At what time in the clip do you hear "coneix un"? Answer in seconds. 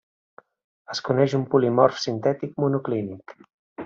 1.09-1.43